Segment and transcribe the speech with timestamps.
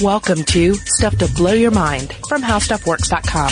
[0.00, 3.50] Welcome to Stuff to Blow Your Mind from HowStuffWorks.com.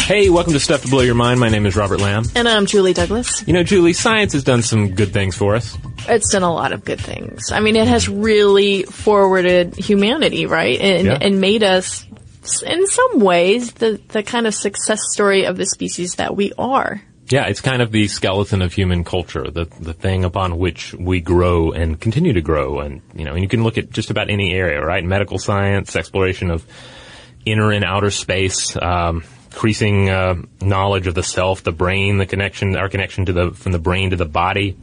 [0.00, 1.38] Hey, welcome to Stuff to Blow Your Mind.
[1.38, 2.24] My name is Robert Lamb.
[2.34, 3.46] And I'm Julie Douglas.
[3.46, 5.76] You know, Julie, science has done some good things for us.
[6.08, 7.52] It's done a lot of good things.
[7.52, 10.80] I mean, it has really forwarded humanity, right?
[10.80, 11.18] And, Yeah.
[11.20, 12.06] and made us,
[12.64, 17.02] in some ways, the, the kind of success story of the species that we are.
[17.30, 21.20] Yeah, it's kind of the skeleton of human culture, the the thing upon which we
[21.20, 22.80] grow and continue to grow.
[22.80, 25.04] And you know, and you can look at just about any area, right?
[25.04, 26.66] Medical science, exploration of
[27.44, 32.76] inner and outer space, um, increasing uh, knowledge of the self, the brain, the connection,
[32.76, 34.76] our connection to the from the brain to the body.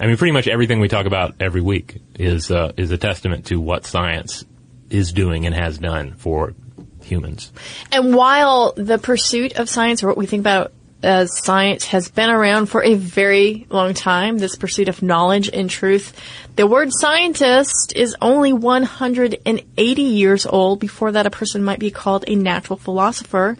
[0.00, 3.46] I mean, pretty much everything we talk about every week is uh, is a testament
[3.46, 4.44] to what science
[4.88, 6.54] is doing and has done for
[7.02, 7.52] humans.
[7.90, 12.30] And while the pursuit of science, or what we think about as science, has been
[12.30, 16.18] around for a very long time, this pursuit of knowledge and truth,
[16.56, 20.80] the word scientist is only 180 years old.
[20.80, 23.56] Before that, a person might be called a natural philosopher.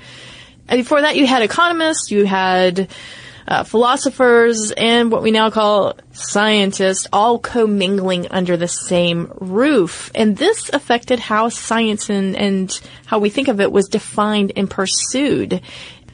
[0.68, 2.88] And before that, you had economists, you had
[3.48, 10.10] uh, philosophers, and what we now call scientists, all commingling under the same roof.
[10.14, 14.68] And this affected how science and, and how we think of it was defined and
[14.68, 15.62] pursued.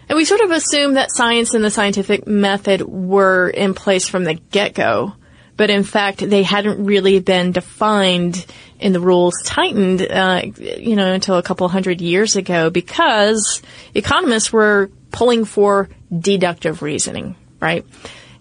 [0.08, 4.24] And we sort of assume that science and the scientific method were in place from
[4.24, 5.14] the get-go.
[5.56, 8.44] But in fact, they hadn't really been defined
[8.80, 13.62] in the rules tightened, uh, you know, until a couple hundred years ago because
[13.94, 17.86] economists were pulling for deductive reasoning, right?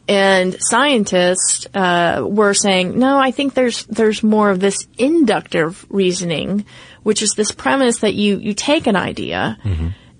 [0.07, 6.65] And scientists uh, were saying, no, I think there's there's more of this inductive reasoning,
[7.03, 9.57] which is this premise that you you take an idea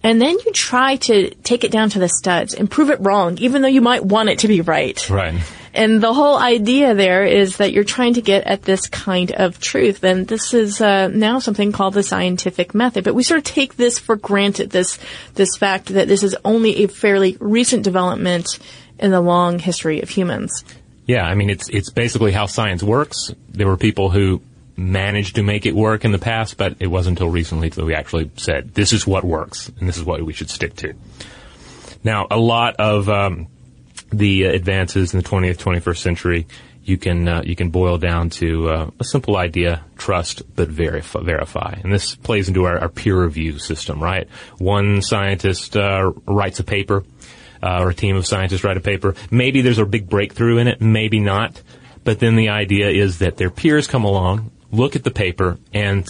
[0.04, 3.38] and then you try to take it down to the studs and prove it wrong,
[3.38, 5.10] even though you might want it to be right.
[5.10, 5.42] Right.
[5.74, 9.60] And the whole idea there is that you're trying to get at this kind of
[9.60, 10.04] truth.
[10.04, 13.04] And this is uh, now something called the scientific method.
[13.04, 15.00] But we sort of take this for granted, this,
[15.34, 18.60] this fact that this is only a fairly recent development
[19.00, 20.64] in the long history of humans.
[21.06, 23.34] Yeah, I mean it's it's basically how science works.
[23.50, 24.42] There were people who
[24.76, 27.94] managed to make it work in the past, but it wasn't until recently that we
[27.94, 30.94] actually said this is what works and this is what we should stick to.
[32.04, 33.48] Now, a lot of um,
[34.12, 36.48] the advances in the 20th, 21st century,
[36.84, 41.22] you can uh, you can boil down to uh, a simple idea: trust but verify.
[41.22, 41.80] verify.
[41.82, 44.28] And this plays into our, our peer review system, right?
[44.58, 47.06] One scientist uh, writes a paper,
[47.62, 49.16] uh, or a team of scientists write a paper.
[49.32, 51.62] Maybe there's a big breakthrough in it, maybe not.
[52.04, 56.06] But then the idea is that their peers come along, look at the paper, and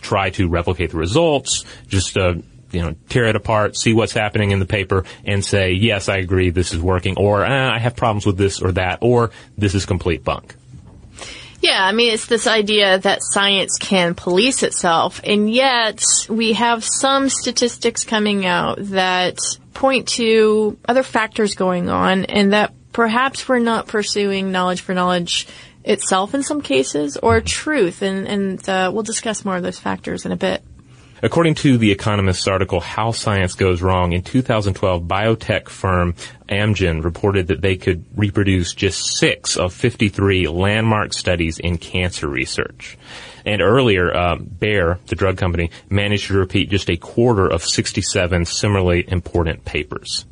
[0.00, 1.64] try to replicate the results.
[1.88, 2.34] Just uh,
[2.72, 6.18] you know, tear it apart, see what's happening in the paper, and say, yes, I
[6.18, 9.74] agree, this is working, or ah, I have problems with this or that, or this
[9.74, 10.54] is complete bunk.
[11.60, 16.84] Yeah, I mean, it's this idea that science can police itself, and yet we have
[16.84, 19.38] some statistics coming out that
[19.74, 25.48] point to other factors going on, and that perhaps we're not pursuing knowledge for knowledge
[25.84, 30.26] itself in some cases, or truth, and, and uh, we'll discuss more of those factors
[30.26, 30.62] in a bit.
[31.22, 36.14] According to The Economist's article, How Science Goes Wrong, in 2012, biotech firm
[36.48, 42.96] Amgen reported that they could reproduce just six of 53 landmark studies in cancer research.
[43.44, 48.46] And earlier, uh, Bayer, the drug company, managed to repeat just a quarter of 67
[48.46, 50.24] similarly important papers.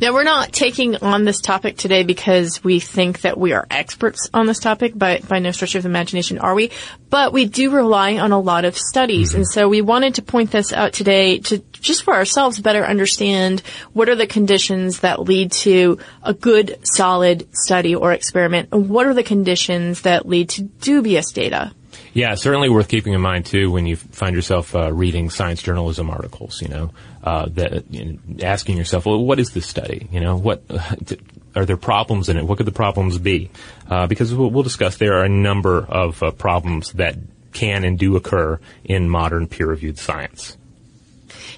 [0.00, 4.28] Now, we're not taking on this topic today because we think that we are experts
[4.34, 6.70] on this topic, but by no stretch of the imagination are we.
[7.10, 9.30] But we do rely on a lot of studies.
[9.30, 9.36] Mm-hmm.
[9.36, 13.60] And so we wanted to point this out today to just for ourselves better understand
[13.92, 19.06] what are the conditions that lead to a good, solid study or experiment, and what
[19.06, 21.72] are the conditions that lead to dubious data.
[22.14, 26.08] Yeah, certainly worth keeping in mind too when you find yourself uh, reading science journalism
[26.08, 26.62] articles.
[26.62, 26.90] You know,
[27.24, 30.08] uh, that you know, asking yourself, well, what is this study?
[30.12, 30.62] You know, what
[31.56, 32.44] are there problems in it?
[32.46, 33.50] What could the problems be?
[33.90, 37.16] Uh, because we'll, we'll, discuss there are a number of uh, problems that
[37.52, 40.56] can and do occur in modern peer-reviewed science.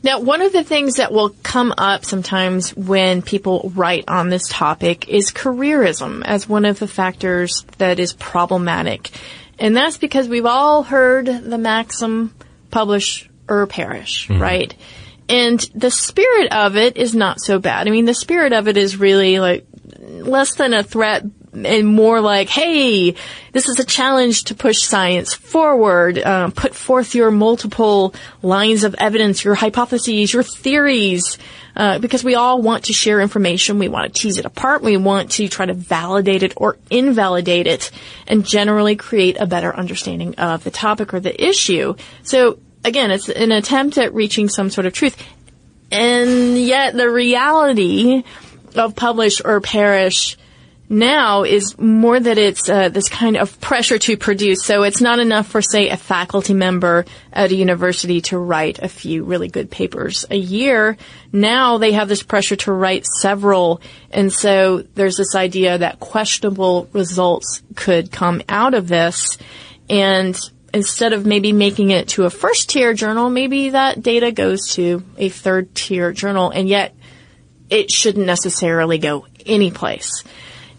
[0.02, 4.48] Now, one of the things that will come up sometimes when people write on this
[4.48, 9.10] topic is careerism as one of the factors that is problematic.
[9.58, 12.34] And that's because we've all heard the maxim
[12.70, 14.40] publish or perish, mm-hmm.
[14.40, 14.74] right?
[15.28, 17.88] And the spirit of it is not so bad.
[17.88, 19.66] I mean, the spirit of it is really like
[19.98, 21.24] less than a threat
[21.64, 23.14] and more like, hey,
[23.52, 26.18] this is a challenge to push science forward.
[26.18, 31.38] Uh, put forth your multiple lines of evidence, your hypotheses, your theories.
[31.76, 34.96] Uh, because we all want to share information, we want to tease it apart, we
[34.96, 37.90] want to try to validate it or invalidate it,
[38.26, 41.94] and generally create a better understanding of the topic or the issue.
[42.22, 45.22] So again, it's an attempt at reaching some sort of truth.
[45.92, 48.24] And yet the reality
[48.74, 50.38] of publish or perish
[50.88, 54.64] now is more that it's uh, this kind of pressure to produce.
[54.64, 58.88] So it's not enough for, say, a faculty member at a university to write a
[58.88, 60.96] few really good papers a year.
[61.32, 63.80] Now they have this pressure to write several.
[64.10, 69.38] And so there's this idea that questionable results could come out of this.
[69.90, 70.38] And
[70.72, 75.02] instead of maybe making it to a first tier journal, maybe that data goes to
[75.16, 76.50] a third tier journal.
[76.50, 76.94] And yet
[77.70, 80.22] it shouldn't necessarily go anyplace.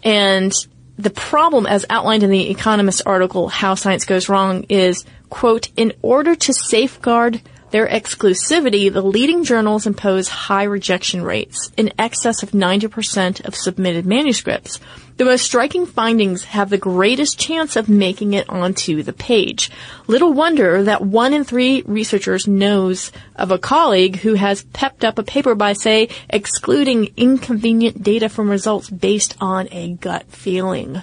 [0.02, 0.52] And
[0.98, 5.92] the problem, as outlined in the Economist article, How Science Goes Wrong, is, quote, in
[6.02, 7.40] order to safeguard
[7.70, 14.06] their exclusivity, the leading journals impose high rejection rates, in excess of 90% of submitted
[14.06, 14.80] manuscripts.
[15.18, 19.68] The most striking findings have the greatest chance of making it onto the page.
[20.06, 25.18] Little wonder that one in three researchers knows of a colleague who has pepped up
[25.18, 31.02] a paper by, say, excluding inconvenient data from results based on a gut feeling.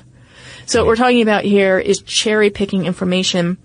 [0.66, 3.58] So what we're talking about here is cherry picking information.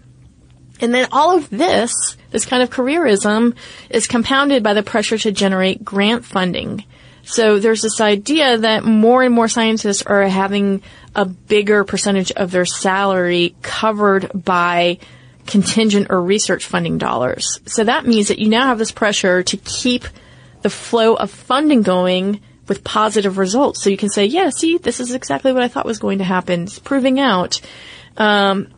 [0.80, 3.54] And then all of this, this kind of careerism,
[3.88, 6.84] is compounded by the pressure to generate grant funding.
[7.30, 10.82] So there's this idea that more and more scientists are having
[11.14, 14.98] a bigger percentage of their salary covered by
[15.46, 17.60] contingent or research funding dollars.
[17.66, 20.06] So that means that you now have this pressure to keep
[20.62, 23.80] the flow of funding going with positive results.
[23.80, 26.24] So you can say, yeah, see, this is exactly what I thought was going to
[26.24, 26.64] happen.
[26.64, 27.60] It's proving out.
[28.16, 28.68] Um,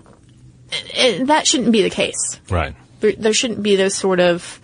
[0.95, 2.39] it, that shouldn't be the case.
[2.51, 2.75] Right.
[3.01, 4.61] There, there shouldn't be those sort of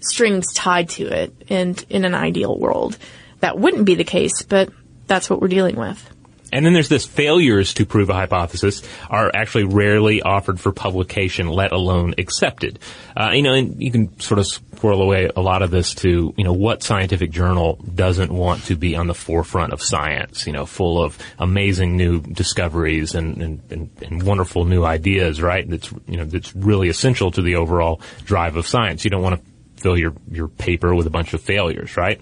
[0.00, 1.32] strings tied to it.
[1.48, 2.98] And in an ideal world,
[3.40, 4.70] that wouldn't be the case, but
[5.06, 6.08] that's what we're dealing with.
[6.52, 11.48] And then there's this failures to prove a hypothesis are actually rarely offered for publication,
[11.48, 12.80] let alone accepted.
[13.16, 16.34] Uh, you know, and you can sort of squirrel away a lot of this to,
[16.36, 20.52] you know, what scientific journal doesn't want to be on the forefront of science, you
[20.52, 25.68] know, full of amazing new discoveries and, and, and, and wonderful new ideas, right?
[25.68, 29.04] That's, you know, that's really essential to the overall drive of science.
[29.04, 29.50] You don't want to
[29.80, 32.20] fill your, your paper with a bunch of failures, right?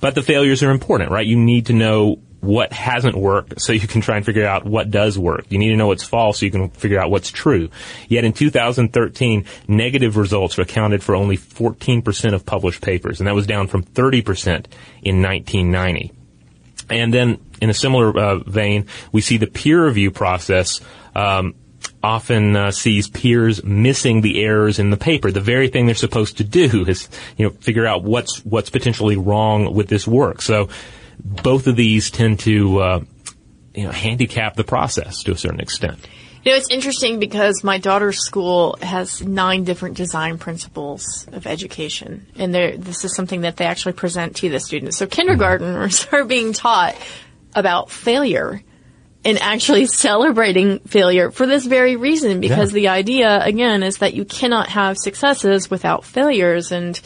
[0.00, 1.26] But the failures are important, right?
[1.26, 4.90] You need to know what hasn't worked so you can try and figure out what
[4.90, 5.44] does work.
[5.50, 7.68] You need to know what's false so you can figure out what's true.
[8.08, 13.46] Yet in 2013, negative results accounted for only 14% of published papers, and that was
[13.46, 14.66] down from 30%
[15.02, 16.12] in 1990.
[16.88, 20.80] And then in a similar uh, vein, we see the peer review process
[21.14, 21.54] um,
[22.02, 25.30] often uh, sees peers missing the errors in the paper.
[25.30, 29.16] The very thing they're supposed to do is, you know, figure out what's what's potentially
[29.16, 30.42] wrong with this work.
[30.42, 30.68] So
[31.22, 33.00] both of these tend to, uh,
[33.74, 35.98] you know, handicap the process to a certain extent.
[36.42, 42.26] You know, it's interesting because my daughter's school has nine different design principles of education,
[42.36, 44.96] and this is something that they actually present to the students.
[44.96, 46.16] So kindergartners mm-hmm.
[46.16, 46.96] are being taught
[47.54, 48.62] about failure
[49.24, 52.74] and actually celebrating failure for this very reason because yeah.
[52.74, 57.00] the idea again is that you cannot have successes without failures and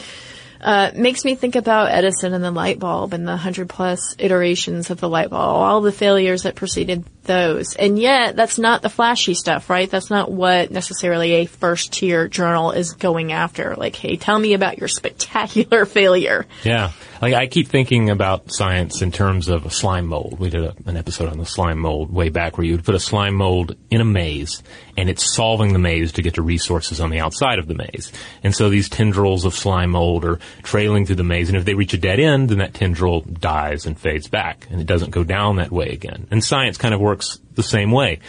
[0.61, 4.89] uh, makes me think about Edison and the light bulb and the hundred plus iterations
[4.89, 7.75] of the light bulb, all the failures that preceded those.
[7.75, 9.89] And yet, that's not the flashy stuff, right?
[9.89, 13.75] That's not what necessarily a first tier journal is going after.
[13.75, 16.45] Like, hey, tell me about your spectacular failure.
[16.63, 16.91] Yeah.
[17.21, 20.39] Like I keep thinking about science in terms of a slime mold.
[20.39, 22.95] We did a, an episode on the slime mold way back where you would put
[22.95, 24.61] a slime mold in a maze
[24.97, 28.11] and it's solving the maze to get to resources on the outside of the maze.
[28.43, 31.73] And so these tendrils of slime mold are trailing through the maze and if they
[31.73, 35.23] reach a dead end, then that tendril dies and fades back and it doesn't go
[35.23, 36.27] down that way again.
[36.31, 37.14] And science kind of works
[37.53, 38.19] the same way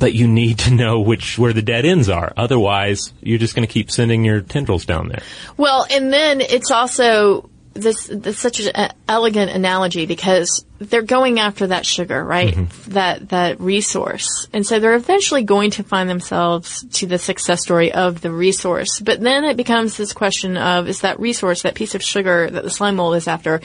[0.00, 2.32] but you need to know which where the dead ends are.
[2.36, 5.22] Otherwise, you're just going to keep sending your tendrils down there.
[5.58, 11.68] Well, and then it's also this, this such an elegant analogy because they're going after
[11.68, 12.54] that sugar, right?
[12.54, 12.90] Mm-hmm.
[12.92, 17.92] That that resource, and so they're eventually going to find themselves to the success story
[17.92, 19.00] of the resource.
[19.00, 22.64] But then it becomes this question of: Is that resource, that piece of sugar that
[22.64, 23.60] the slime mold is after,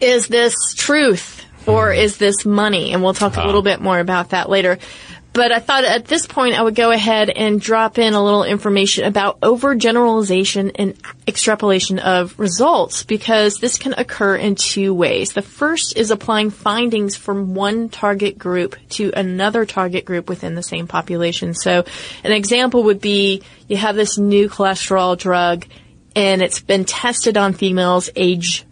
[0.00, 2.92] is this truth or is this money?
[2.92, 4.78] And we'll talk a little bit more about that later.
[5.32, 8.44] But I thought at this point I would go ahead and drop in a little
[8.44, 10.94] information about overgeneralization and
[11.26, 15.32] extrapolation of results because this can occur in two ways.
[15.32, 20.62] The first is applying findings from one target group to another target group within the
[20.62, 21.54] same population.
[21.54, 21.84] So
[22.24, 25.64] an example would be you have this new cholesterol drug
[26.14, 28.66] and it's been tested on females age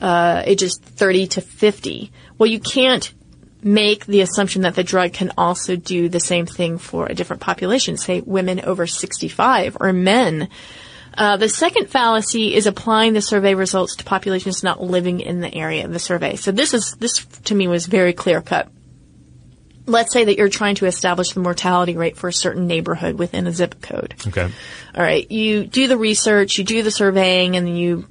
[0.00, 2.12] uh, ages 30 to 50.
[2.38, 3.12] Well, you can't
[3.64, 7.40] make the assumption that the drug can also do the same thing for a different
[7.40, 10.48] population, say women over 65 or men.
[11.16, 15.54] Uh, the second fallacy is applying the survey results to populations not living in the
[15.54, 16.36] area of the survey.
[16.36, 18.68] So this is this to me was very clear cut.
[19.86, 23.46] Let's say that you're trying to establish the mortality rate for a certain neighborhood within
[23.46, 24.14] a zip code.
[24.26, 24.50] Okay.
[24.94, 28.06] All right, you do the research, you do the surveying, and you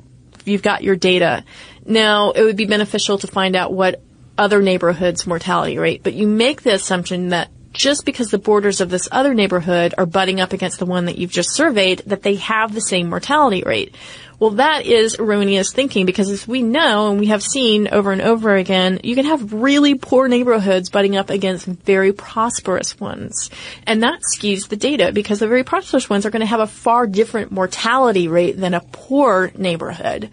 [0.45, 1.43] you've got your data.
[1.85, 4.01] Now, it would be beneficial to find out what
[4.37, 8.89] other neighborhoods' mortality rate, but you make the assumption that just because the borders of
[8.89, 12.35] this other neighborhood are butting up against the one that you've just surveyed, that they
[12.35, 13.95] have the same mortality rate.
[14.39, 18.21] Well, that is erroneous thinking because as we know and we have seen over and
[18.21, 23.49] over again, you can have really poor neighborhoods butting up against very prosperous ones.
[23.87, 26.67] And that skews the data because the very prosperous ones are going to have a
[26.67, 30.29] far different mortality rate than a poor neighborhood.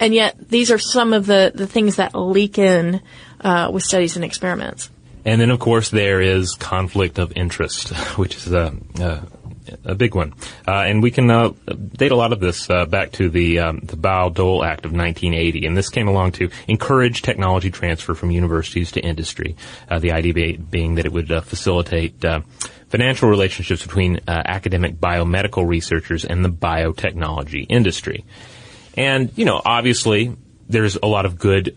[0.00, 3.00] And yet, these are some of the, the things that leak in
[3.40, 4.90] uh, with studies and experiments.
[5.24, 9.22] And then, of course, there is conflict of interest, which is a, a,
[9.84, 10.34] a big one.
[10.66, 11.50] Uh, and we can uh,
[11.96, 15.66] date a lot of this uh, back to the um, the Bayh-Dole Act of 1980,
[15.66, 19.56] and this came along to encourage technology transfer from universities to industry.
[19.90, 22.40] Uh, the idea being that it would uh, facilitate uh,
[22.88, 28.24] financial relationships between academic biomedical researchers and the biotechnology industry.
[28.98, 30.36] And, you know, obviously
[30.68, 31.76] there's a lot of good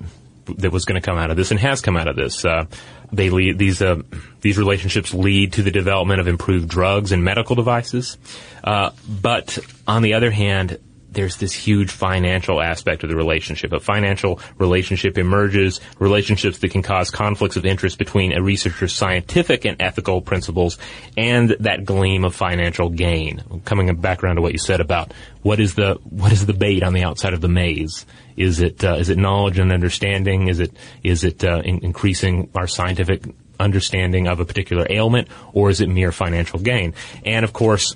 [0.58, 2.44] that was going to come out of this and has come out of this.
[2.44, 2.66] Uh,
[3.12, 4.02] they lead, these, uh,
[4.42, 8.18] these relationships lead to the development of improved drugs and medical devices.
[8.64, 10.80] Uh, but on the other hand,
[11.12, 13.74] there's this huge financial aspect of the relationship.
[13.74, 19.66] A financial relationship emerges, relationships that can cause conflicts of interest between a researcher's scientific
[19.66, 20.78] and ethical principles
[21.18, 23.44] and that gleam of financial gain.
[23.66, 26.84] Coming back around to what you said about what is the, what is the bait
[26.84, 28.06] on the outside of the maze?
[28.38, 30.48] Is it, uh, is it knowledge and understanding?
[30.48, 30.72] Is it,
[31.04, 33.24] is it, uh, in- increasing our scientific
[33.60, 36.94] understanding of a particular ailment, or is it mere financial gain?
[37.24, 37.96] And of course,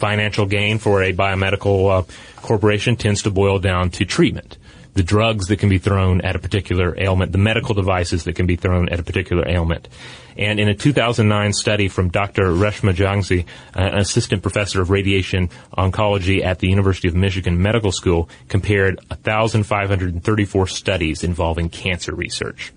[0.00, 2.02] financial gain for a biomedical uh,
[2.40, 4.56] corporation tends to boil down to treatment.
[4.94, 8.46] The drugs that can be thrown at a particular ailment, the medical devices that can
[8.46, 9.88] be thrown at a particular ailment.
[10.36, 12.46] And in a 2009 study from Dr.
[12.46, 18.28] Reshma Jagsi, an assistant professor of radiation oncology at the University of Michigan Medical School,
[18.48, 22.72] compared 1,534 studies involving cancer research.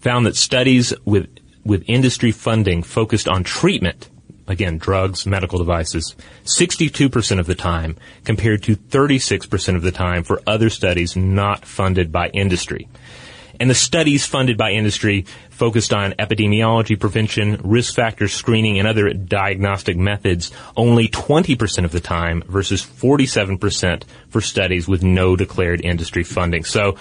[0.00, 1.28] Found that studies with,
[1.64, 4.08] with industry funding focused on treatment
[4.46, 10.40] again, drugs, medical devices, 62% of the time compared to 36% of the time for
[10.46, 12.88] other studies not funded by industry.
[13.58, 19.12] And the studies funded by industry focused on epidemiology, prevention, risk factor screening, and other
[19.12, 26.22] diagnostic methods only 20% of the time versus 47% for studies with no declared industry
[26.22, 26.64] funding.
[26.64, 26.96] So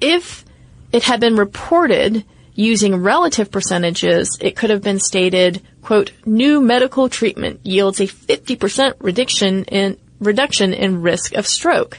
[0.00, 0.44] if
[0.92, 7.08] it had been reported using relative percentages, it could have been stated, quote, new medical
[7.08, 11.98] treatment yields a 50% reduction in, reduction in risk of stroke.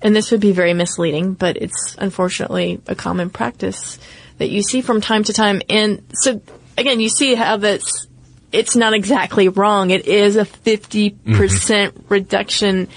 [0.00, 3.98] And this would be very misleading, but it's unfortunately a common practice
[4.38, 5.62] that you see from time to time.
[5.68, 6.40] And so
[6.76, 8.06] again, you see how that's,
[8.52, 9.90] it's not exactly wrong.
[9.90, 12.88] It is a 50% mm hmm reduction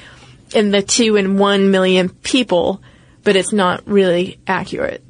[0.54, 2.82] in the two and one million people,
[3.24, 5.04] but it's not really accurate.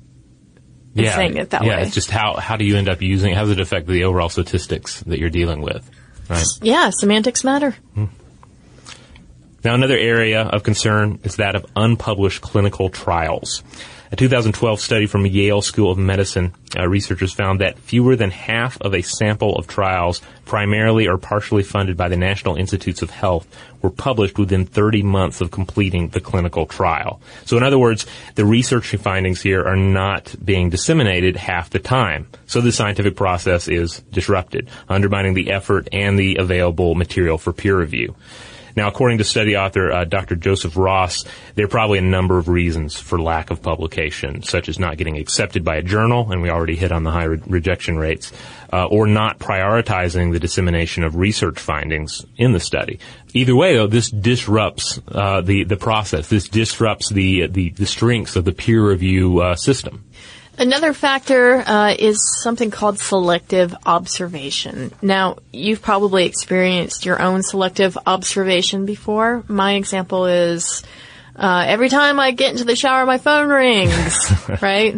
[0.96, 1.76] in saying it that yeah, way.
[1.78, 4.06] Yeah, it's just how, how do you end up using, how does it affect the
[4.06, 5.90] overall statistics that you're dealing with?
[6.30, 6.46] Right.
[6.62, 7.76] yeah, semantics matter.
[9.64, 13.64] Now, another area of concern is that of unpublished clinical trials.
[14.14, 18.80] A 2012 study from Yale School of Medicine uh, researchers found that fewer than half
[18.82, 23.48] of a sample of trials, primarily or partially funded by the National Institutes of Health,
[23.82, 27.22] were published within 30 months of completing the clinical trial.
[27.46, 32.28] So, in other words, the research findings here are not being disseminated half the time.
[32.48, 37.80] So, the scientific process is disrupted, undermining the effort and the available material for peer
[37.80, 38.14] review.
[38.76, 40.36] Now, according to study author uh, Dr.
[40.36, 41.26] Joseph Ross,
[41.56, 45.18] there are probably a number of reasons for lack of publication, such as not getting
[45.18, 48.32] accepted by a journal, and we already hit on the high re- rejection rates,
[48.74, 53.00] uh, or not prioritizing the dissemination of research findings in the study.
[53.34, 56.28] Either way, though, this disrupts uh, the the process.
[56.28, 60.06] This disrupts the the, the strengths of the peer review uh, system.
[60.62, 64.92] Another factor uh, is something called selective observation.
[65.02, 69.44] Now, you've probably experienced your own selective observation before.
[69.48, 70.84] My example is
[71.36, 74.98] uh, every time I get into the shower, my phone rings, right?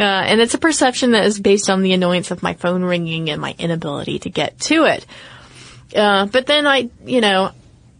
[0.00, 3.28] Uh, and it's a perception that is based on the annoyance of my phone ringing
[3.28, 5.04] and my inability to get to it.
[5.94, 7.50] Uh, but then I, you know,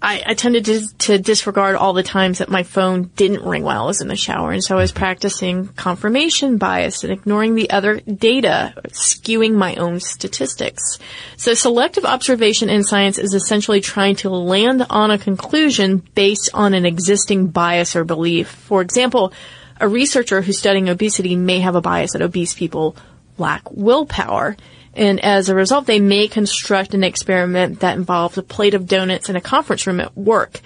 [0.04, 3.84] I, I tended to, to disregard all the times that my phone didn't ring while
[3.84, 4.52] I was in the shower.
[4.52, 4.98] And so I was mm-hmm.
[4.98, 10.98] practicing confirmation bias and ignoring the other data, skewing my own statistics.
[11.38, 16.74] So selective observation in science is essentially trying to land on a conclusion based on
[16.74, 18.48] an existing bias or belief.
[18.48, 19.32] For example,
[19.80, 22.94] a researcher who's studying obesity may have a bias that obese people
[23.38, 24.56] lack willpower.
[24.96, 29.28] And as a result, they may construct an experiment that involves a plate of donuts
[29.28, 30.60] in a conference room at work.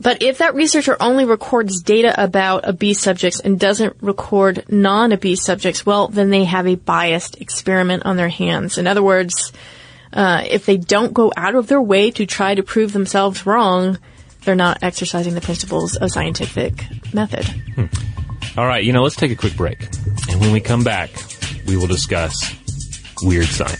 [0.00, 5.86] But if that researcher only records data about obese subjects and doesn't record non-obese subjects,
[5.86, 8.76] well, then they have a biased experiment on their hands.
[8.76, 9.52] In other words,
[10.12, 13.98] uh, if they don't go out of their way to try to prove themselves wrong,
[14.44, 17.46] they're not exercising the principles of scientific method.
[18.56, 19.82] All right, you know, let's take a quick break.
[20.28, 21.10] And when we come back,
[21.66, 22.54] we will discuss
[23.22, 23.73] weird science.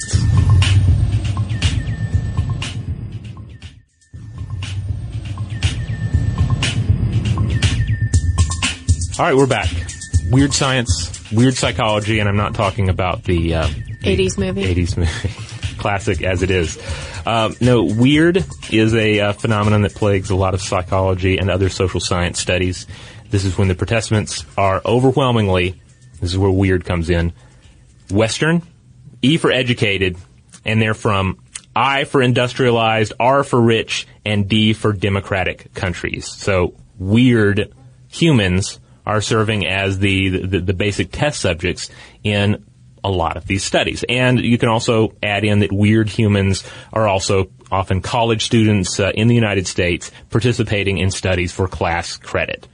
[9.17, 9.71] All right, we're back.
[10.29, 14.65] Weird science, weird psychology, and I'm not talking about the, uh, the 80s movie.
[14.75, 16.83] 80s movie, classic as it is.
[17.25, 21.69] Um, no, weird is a uh, phenomenon that plagues a lot of psychology and other
[21.69, 22.89] social science studies.
[23.31, 25.81] This is when the participants are overwhelmingly,
[26.21, 27.33] this is where weird comes in,
[28.11, 28.63] Western,
[29.23, 30.17] E for educated,
[30.65, 31.39] and they're from
[31.77, 36.27] I for industrialized, R for rich, and D for democratic countries.
[36.27, 37.73] So weird
[38.09, 41.91] humans are serving as the, the, the basic test subjects
[42.23, 42.65] in
[43.05, 44.05] a lot of these studies.
[44.09, 49.13] And you can also add in that weird humans are also often college students uh,
[49.15, 52.67] in the United States participating in studies for class credit.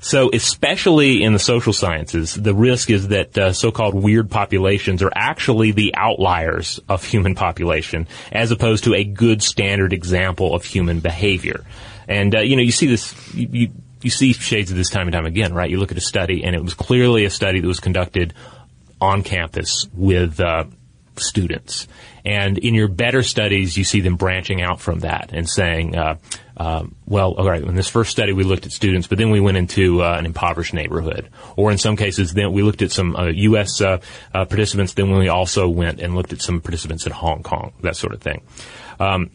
[0.00, 5.10] So, especially in the social sciences, the risk is that uh, so-called weird populations are
[5.12, 11.00] actually the outliers of human population, as opposed to a good standard example of human
[11.00, 11.64] behavior.
[12.06, 13.34] And uh, you know, you see this.
[13.34, 13.68] You, you,
[14.02, 15.70] you see shades of this time and time again, right?
[15.70, 18.34] You look at a study, and it was clearly a study that was conducted
[19.00, 20.64] on campus with uh,
[21.16, 21.86] students.
[22.24, 26.16] And in your better studies, you see them branching out from that and saying, uh,
[26.56, 29.40] um, well, all right, in this first study, we looked at students, but then we
[29.40, 31.28] went into uh, an impoverished neighborhood.
[31.54, 33.80] Or in some cases, then we looked at some uh, U.S.
[33.80, 34.00] Uh,
[34.34, 37.96] uh, participants, then we also went and looked at some participants in Hong Kong, that
[37.96, 38.42] sort of thing.
[38.98, 39.30] Um,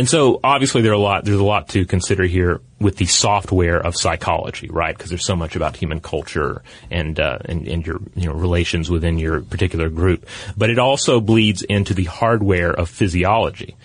[0.00, 3.04] and so obviously there are a lot, there's a lot to consider here with the
[3.04, 4.96] software of psychology, right?
[4.96, 8.88] Because there's so much about human culture and, uh, and, and your, you know, relations
[8.88, 10.26] within your particular group.
[10.56, 13.76] But it also bleeds into the hardware of physiology.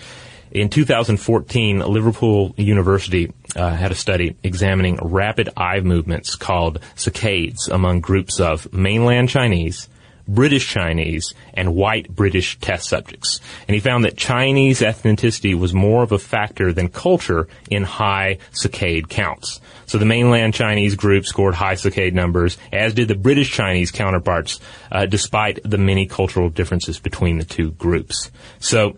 [0.51, 7.99] In 2014, Liverpool University uh, had a study examining rapid eye movements called saccades among
[7.99, 9.89] groups of mainland Chinese,
[10.27, 13.39] British Chinese, and white British test subjects.
[13.67, 18.39] And he found that Chinese ethnicity was more of a factor than culture in high
[18.51, 19.61] saccade counts.
[19.85, 24.59] So the mainland Chinese group scored high saccade numbers, as did the British Chinese counterparts,
[24.91, 28.31] uh, despite the many cultural differences between the two groups.
[28.59, 28.97] So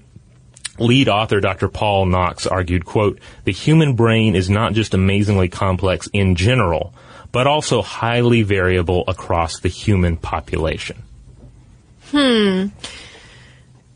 [0.80, 1.68] lead author Dr.
[1.68, 6.94] Paul Knox argued, quote, the human brain is not just amazingly complex in general,
[7.32, 11.04] but also highly variable across the human population.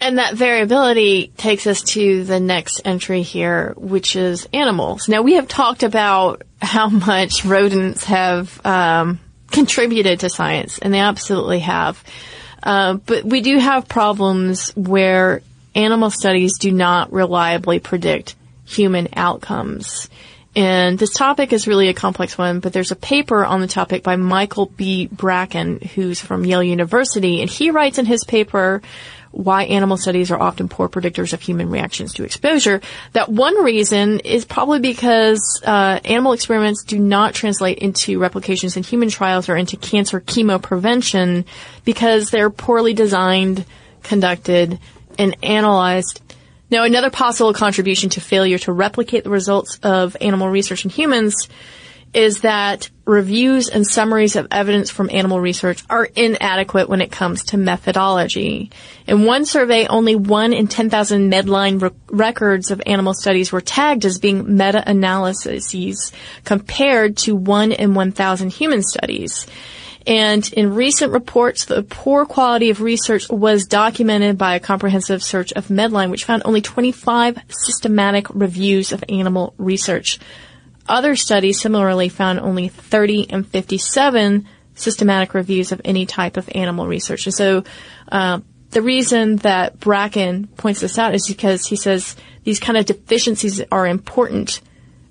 [0.02, 5.08] And that variability takes us to the next entry here, which is animals.
[5.08, 9.19] Now we have talked about how much rodents have um,
[9.52, 12.04] contributed to science, and they absolutely have.
[12.63, 15.41] Uh, but we do have problems where
[15.76, 20.10] animal studies do not reliably predict human outcomes.
[20.56, 24.04] And this topic is really a complex one, but there's a paper on the topic
[24.04, 25.08] by Michael B.
[25.08, 28.82] Bracken, who's from Yale University, and he writes in his paper
[29.32, 32.82] why animal studies are often poor predictors of human reactions to exposure.
[33.14, 38.84] That one reason is probably because uh, animal experiments do not translate into replications in
[38.84, 41.46] human trials or into cancer chemo prevention
[41.86, 43.66] because they're poorly designed,
[44.04, 44.80] conducted,
[45.18, 46.22] and analyzed
[46.71, 51.49] now, another possible contribution to failure to replicate the results of animal research in humans
[52.13, 57.43] is that reviews and summaries of evidence from animal research are inadequate when it comes
[57.45, 58.71] to methodology.
[59.07, 64.05] In one survey, only one in 10,000 Medline re- records of animal studies were tagged
[64.05, 66.12] as being meta-analyses
[66.43, 69.45] compared to one in 1,000 human studies.
[70.08, 75.54] And in recent reports, the poor quality of research was documented by a comprehensive search
[75.54, 80.20] of Medline, which found only 25 systematic reviews of animal research.
[80.88, 86.88] Other studies similarly found only 30 and 57 systematic reviews of any type of animal
[86.88, 87.28] research.
[87.28, 87.64] And so,
[88.12, 88.40] uh,
[88.72, 93.62] the reason that Bracken points this out is because he says these kind of deficiencies
[93.70, 94.62] are important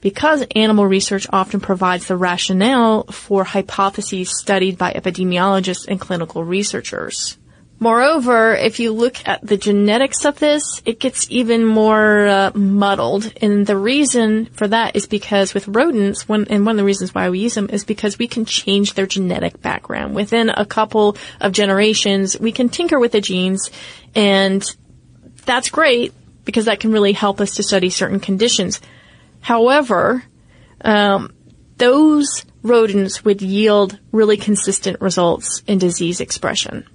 [0.00, 7.36] because animal research often provides the rationale for hypotheses studied by epidemiologists and clinical researchers.
[7.82, 13.32] Moreover, if you look at the genetics of this, it gets even more uh, muddled.
[13.40, 17.14] And the reason for that is because with rodents, one, and one of the reasons
[17.14, 20.14] why we use them is because we can change their genetic background.
[20.14, 23.70] Within a couple of generations, we can tinker with the genes
[24.14, 24.62] and
[25.46, 26.12] that's great
[26.44, 28.82] because that can really help us to study certain conditions.
[29.40, 30.24] However,
[30.82, 31.32] um,
[31.76, 36.86] those rodents would yield really consistent results in disease expression.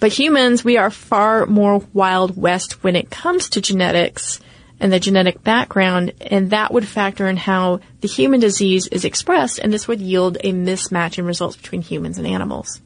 [0.00, 4.40] But humans, we are far more wild west when it comes to genetics
[4.80, 9.58] and the genetic background, and that would factor in how the human disease is expressed,
[9.58, 12.80] and this would yield a mismatch in results between humans and animals.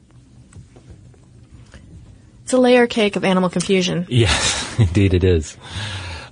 [2.44, 4.06] It's a layer cake of animal confusion.
[4.08, 5.56] Yes, indeed it is.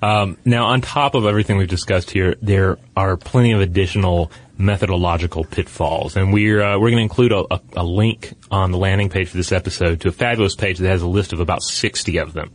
[0.03, 5.45] Um, now, on top of everything we've discussed here, there are plenty of additional methodological
[5.45, 9.11] pitfalls, and we're uh, we're going to include a, a, a, link on the landing
[9.11, 12.19] page for this episode to a fabulous page that has a list of about sixty
[12.19, 12.51] of them.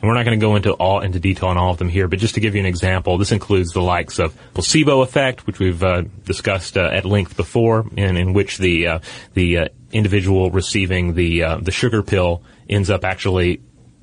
[0.00, 2.08] And we're not going to go into all into detail on all of them here,
[2.08, 5.58] but just to give you an example, this includes the likes of placebo effect, which
[5.60, 8.98] we've uh, discussed uh, at length before, and in which the uh,
[9.34, 13.60] the uh, individual receiving the uh, the sugar pill ends up actually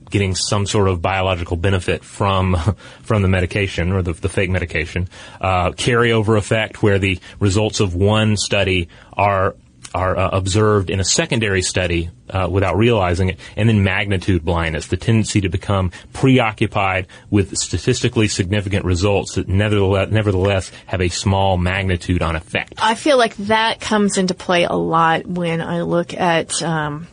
[0.10, 2.56] getting some sort of biological benefit from
[3.02, 5.08] from the medication or the, the fake medication.
[5.40, 9.56] Uh, carryover effect, where the results of one study are
[9.94, 14.88] are uh, observed in a secondary study uh, without realizing it, and then magnitude blindness,
[14.88, 21.58] the tendency to become preoccupied with statistically significant results that nevertheless, nevertheless have a small
[21.58, 22.76] magnitude on effect.
[22.78, 27.08] I feel like that comes into play a lot when I look at um,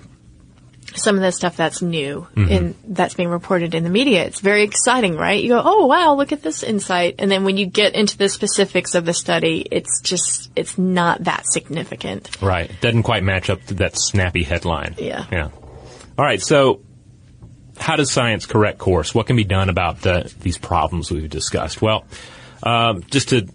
[0.97, 2.53] some of the stuff that's new mm-hmm.
[2.53, 4.25] and that's being reported in the media.
[4.25, 5.43] It's very exciting, right?
[5.43, 7.17] You go, oh wow, look at this insight.
[7.19, 11.25] And then when you get into the specifics of the study, it's just, it's not
[11.25, 12.41] that significant.
[12.43, 12.71] Right.
[12.71, 14.95] It doesn't quite match up to that snappy headline.
[14.99, 15.27] Yeah.
[15.31, 15.51] Yeah.
[16.19, 16.41] All right.
[16.43, 16.81] So
[17.79, 19.15] how does science correct course?
[19.15, 21.83] What can be done about the, these problems we've discussed?
[21.83, 22.07] Well,
[22.63, 23.49] um, just to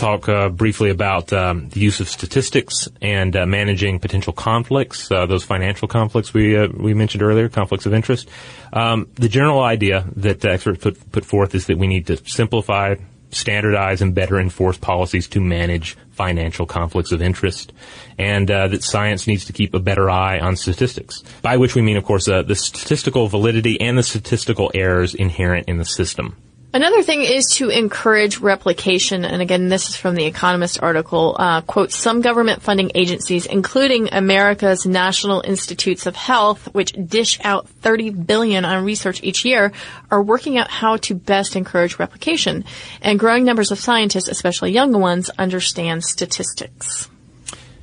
[0.00, 5.26] talk uh, briefly about um, the use of statistics and uh, managing potential conflicts, uh,
[5.26, 8.28] those financial conflicts we uh, we mentioned earlier, conflicts of interest.
[8.72, 12.94] Um, the general idea that experts put put forth is that we need to simplify,
[13.30, 17.72] standardize, and better enforce policies to manage financial conflicts of interest,
[18.18, 21.22] and uh, that science needs to keep a better eye on statistics.
[21.42, 25.68] By which we mean, of course, uh, the statistical validity and the statistical errors inherent
[25.68, 26.36] in the system.
[26.72, 31.34] Another thing is to encourage replication, and again, this is from the Economist article.
[31.36, 37.68] Uh, quote: Some government funding agencies, including America's National Institutes of Health, which dish out
[37.68, 39.72] 30 billion on research each year,
[40.12, 42.64] are working out how to best encourage replication.
[43.02, 47.08] And growing numbers of scientists, especially young ones, understand statistics.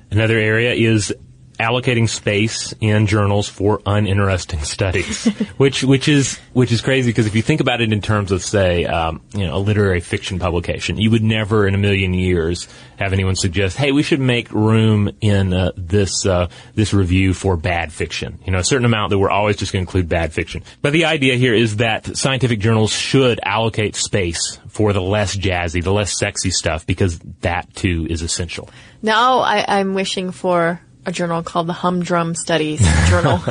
[0.09, 1.13] Another area is
[1.59, 5.25] allocating space in journals for uninteresting studies,
[5.57, 8.43] which which is which is crazy because if you think about it in terms of
[8.43, 12.67] say um, you know a literary fiction publication, you would never in a million years
[12.97, 17.55] have anyone suggest, hey, we should make room in uh, this uh, this review for
[17.55, 18.39] bad fiction.
[18.45, 20.63] You know, a certain amount that we're always just going to include bad fiction.
[20.81, 25.83] But the idea here is that scientific journals should allocate space for the less jazzy,
[25.83, 28.69] the less sexy stuff because that too is essential.
[29.01, 33.41] Now I, I'm wishing for a journal called the Humdrum Studies Journal.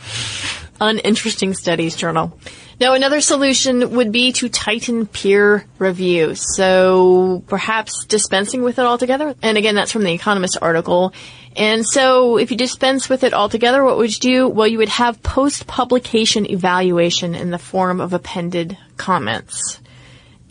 [0.80, 2.38] Uninteresting Studies Journal.
[2.78, 6.36] Now, another solution would be to tighten peer review.
[6.36, 9.34] So perhaps dispensing with it altogether.
[9.42, 11.12] And again, that's from the Economist article.
[11.56, 14.48] And so if you dispense with it altogether, what would you do?
[14.48, 19.80] Well, you would have post-publication evaluation in the form of appended comments.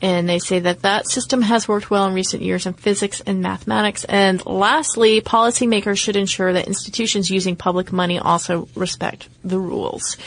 [0.02, 3.42] And they say that that system has worked well in recent years in physics and
[3.42, 4.04] mathematics.
[4.04, 10.18] And lastly, policymakers should ensure that institutions using public money also respect the rules.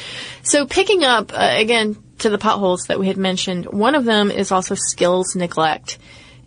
[0.42, 4.30] So picking up, uh, again, to the potholes that we had mentioned, one of them
[4.30, 5.98] is also skills neglect.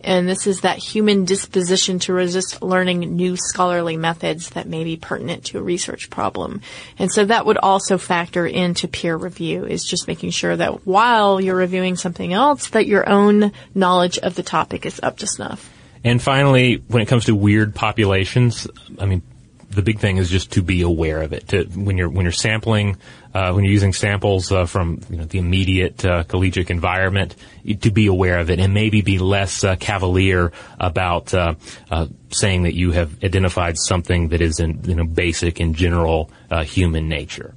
[0.04, 4.96] And this is that human disposition to resist learning new scholarly methods that may be
[4.96, 6.60] pertinent to a research problem.
[6.98, 11.40] And so that would also factor into peer review is just making sure that while
[11.40, 15.70] you're reviewing something else, that your own knowledge of the topic is up to snuff.
[16.04, 18.66] And finally, when it comes to weird populations,
[18.98, 19.22] I mean,
[19.70, 21.48] the big thing is just to be aware of it.
[21.48, 22.96] To, when you're when you're sampling,
[23.34, 27.34] uh, when you're using samples uh, from you know, the immediate uh, collegiate environment,
[27.80, 31.54] to be aware of it and maybe be less uh, cavalier about uh,
[31.90, 36.30] uh, saying that you have identified something that is in you know basic and general
[36.64, 37.54] human nature.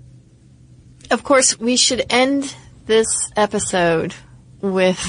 [1.11, 4.15] Of course, we should end this episode
[4.61, 4.99] with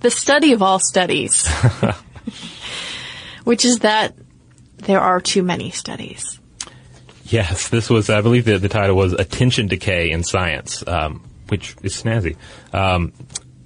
[0.00, 1.48] the study of all studies,
[3.44, 4.14] which is that
[4.76, 6.40] there are too many studies.
[7.24, 11.74] Yes, this was, I believe the, the title was Attention Decay in Science, um, which
[11.82, 12.36] is snazzy.
[12.72, 13.12] Um,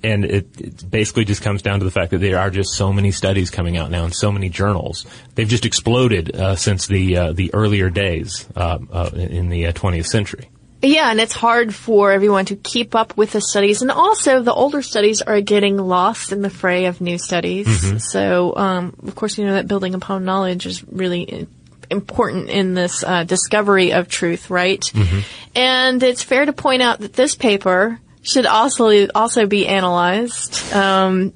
[0.02, 2.92] and it, it, basically just comes down to the fact that there are just so
[2.92, 5.06] many studies coming out now in so many journals.
[5.34, 10.00] They've just exploded uh, since the uh, the earlier days uh, uh in the 20th
[10.00, 10.50] uh, century.
[10.80, 14.54] Yeah, and it's hard for everyone to keep up with the studies, and also the
[14.54, 17.66] older studies are getting lost in the fray of new studies.
[17.66, 17.98] Mm-hmm.
[17.98, 21.48] So, um, of course, you know that building upon knowledge is really
[21.90, 24.80] important in this uh, discovery of truth, right?
[24.80, 25.20] Mm-hmm.
[25.54, 31.32] And it's fair to point out that this paper should also also be analyzed um,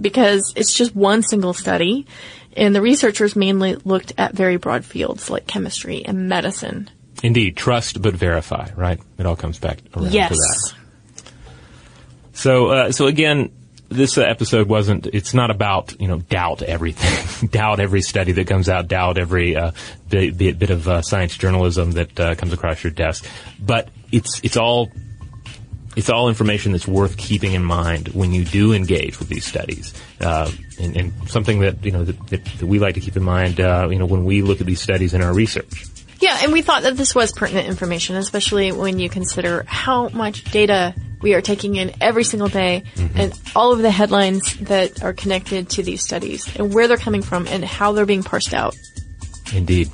[0.00, 2.06] because it's just one single study,
[2.56, 6.90] and the researchers mainly looked at very broad fields like chemistry and medicine.
[7.22, 8.70] Indeed, trust but verify.
[8.76, 9.00] Right?
[9.18, 10.30] It all comes back around yes.
[10.30, 10.74] to that.
[12.34, 13.50] So, uh, so again,
[13.88, 15.06] this episode wasn't.
[15.06, 19.56] It's not about you know doubt everything, doubt every study that comes out, doubt every
[19.56, 19.72] uh,
[20.08, 23.26] bit, bit, of uh, science journalism that uh, comes across your desk.
[23.60, 24.90] But it's it's all
[25.96, 29.94] it's all information that's worth keeping in mind when you do engage with these studies,
[30.20, 33.60] uh, and, and, something that you know that, that, we like to keep in mind.
[33.60, 35.86] Uh, you know when we look at these studies in our research.
[36.20, 40.44] Yeah, and we thought that this was pertinent information, especially when you consider how much
[40.44, 43.18] data we are taking in every single day mm-hmm.
[43.18, 47.22] and all of the headlines that are connected to these studies and where they're coming
[47.22, 48.76] from and how they're being parsed out.
[49.54, 49.90] Indeed.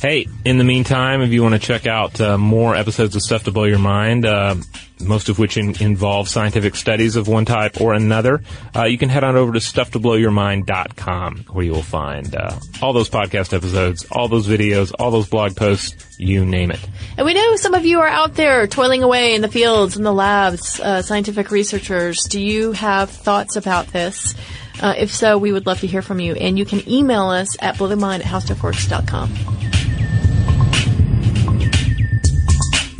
[0.00, 3.44] Hey, in the meantime, if you want to check out uh, more episodes of Stuff
[3.44, 4.56] to Blow Your Mind, uh,
[5.04, 8.42] most of which in, involve scientific studies of one type or another,
[8.74, 13.10] uh, you can head on over to stufftoblowyourmind.com where you will find uh, all those
[13.10, 16.80] podcast episodes, all those videos, all those blog posts, you name it.
[17.16, 20.02] And we know some of you are out there toiling away in the fields, in
[20.02, 22.24] the labs, uh, scientific researchers.
[22.24, 24.34] Do you have thoughts about this?
[24.80, 26.34] Uh, if so, we would love to hear from you.
[26.34, 29.73] And you can email us at blowthemind at howstuffworks.com.